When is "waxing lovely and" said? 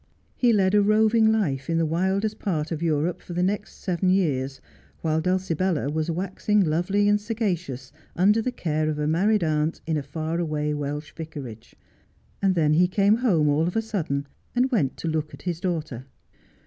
6.09-7.21